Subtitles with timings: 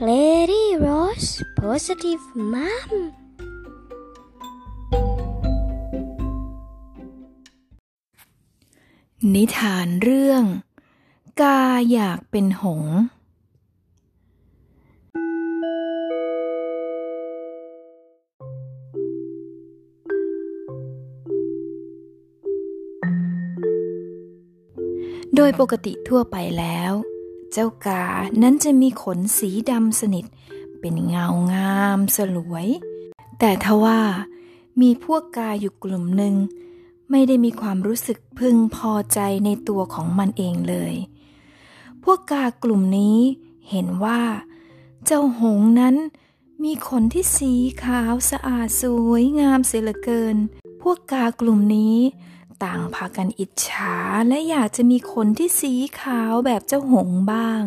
[0.00, 2.90] Rose Positive Mom
[9.34, 10.42] นิทานเรื่อง
[11.40, 11.60] กา
[11.90, 12.82] อยากเป็นหง
[25.36, 27.11] โดยปกติทั่วไปแล้ว
[27.52, 28.04] เจ้ากา
[28.42, 30.24] นั้นจะมีขนสีดำสนิท
[30.80, 32.68] เป็นเงางามสลวย
[33.38, 34.00] แต่ทว่า
[34.80, 36.34] มีพวกกาอยู่กลุ่มหนึ่ง
[37.10, 40.94] ไม่ได้มีความรู้สึกพึงพอใจในตัวของมันเองเลย
[42.04, 43.18] พวกกากลุ่มนี้
[43.70, 44.20] เห็นว่า
[45.06, 45.96] เจ้าหงส์นั้น
[46.64, 47.52] มีขนที่สี
[47.84, 50.36] ขาวสะอาดสวยงามเสียเหลือเกิน
[50.82, 51.96] พวกกากลุ่มนี้
[52.64, 53.96] ต่างพากันอิจฉา
[54.28, 57.64] และอยากจะมีขนที่สีขาวแบบเจ้าหงบ้าง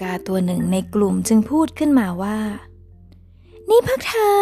[0.00, 2.38] กาตัวหนึ่งในกลุ่มจึงพูดขึ้นมาว่า
[3.68, 4.40] นี่พวกเธอ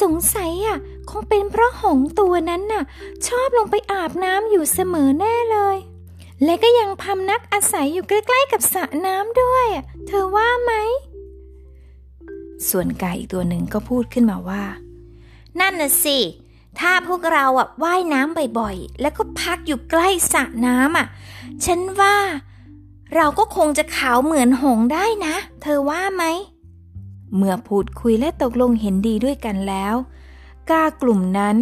[0.00, 0.78] สงสัยอะ
[1.10, 2.84] คงเป็นเพราะหงตัวนั้นน่ะ
[3.26, 5.76] ชอบลงไปอาบน้ำอยู่เสมอแน่เลย
[6.44, 9.66] และก็ยังพำนักอาศัยอยู่ใกล้ๆกับสระน้ำด้วย
[10.06, 10.72] เธอว่าไหม
[12.68, 14.64] ส่วนกาอีกตัวหนึ่งก็พูดขึ้นมาว่า
[15.60, 16.18] นั่นน่ะสิ
[16.80, 21.06] ถ้าพวกเราอะว่ายน้ำบ่อยๆ แล้วก็พักอยู่ใกล้สระน้ำอะ
[21.64, 22.16] ฉันว่า
[23.14, 26.24] เราก็คงจะขาวเหมือนหงส์ได้นะ เธอว่าไหม
[27.36, 29.94] เมื่อพูดคุยและตกลงเห็นดีด้วยกันแล้ว
[30.70, 31.56] กากลุ่มนั้น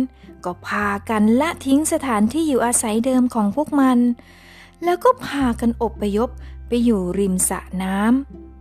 [0.44, 3.98] ก็พากันละทิ้งสถานที่อยู่อาศัยเดิมของพวกมัน
[4.84, 6.28] แล้วก็พากันอบพยพ
[6.68, 8.55] ไปอยู่ริมสระน้ำ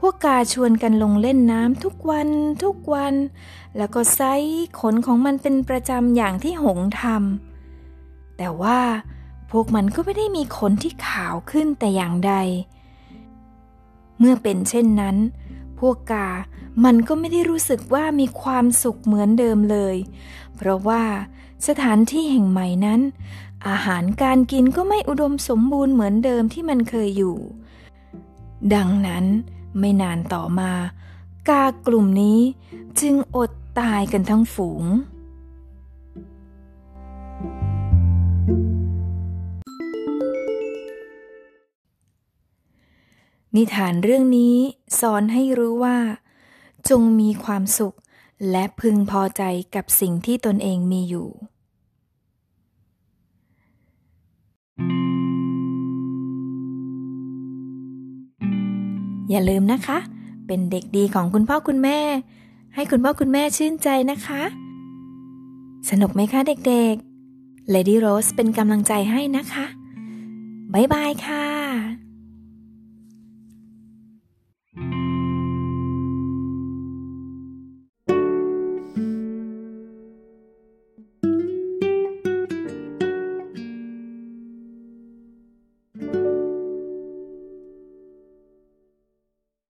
[0.00, 2.28] พวกกาชวนกันลงเล่นน้ำทุกวัน
[2.64, 3.14] ทุกวัน
[3.76, 4.20] แล้วก็ไซ
[4.80, 8.80] ขนของมันเป็นประจำอย่างที่หงทำแต่ว่า
[9.50, 12.34] พวกมันก็ไม่ได้มีขนที่ขาวขึ้นแต่อย่างใด
[14.18, 15.16] เมื่อเป็นเช่นนั้น
[15.78, 16.28] พวกกา
[16.84, 19.96] มันก็ไม่ได้รู้สึกว่ามีความสุขเหมือนเดิมเลย
[20.56, 21.02] เพราะว่า
[21.66, 23.00] สถานที่แห่งใหม่นั้น
[23.68, 27.36] อาหารการกินก็ไม่อุดมสมบูรณ์เหมือนเดิมที่มันเคยอยู่
[28.74, 29.24] ดังนั้น
[29.78, 30.72] ไม่นานต่อมา
[31.48, 32.40] กากลุ่มนี้
[33.00, 34.84] จึงอดตายกันทั้งฝูง
[43.56, 44.56] นิทานเรื่องนี้
[45.00, 45.98] สอนให้รู้ว่า
[46.88, 47.96] จงมีความสุข
[48.50, 49.42] และพึงพอใจ
[49.74, 51.28] กับสิ่งที่ตนเองมีอยู่
[59.30, 59.98] อย่าลืมนะคะ
[60.46, 61.98] เป็นเด็กดีของคุณพ่อคุณแม่
[62.74, 64.42] ให้คุณพ่อคุณแม่ชื่นใจนะคะ
[65.90, 69.64] สนุกไหมคะเด็กๆ Lady Rose เป็นกำลังใจให้นะคะ
[70.72, 72.09] บ๊ายบายค่ะ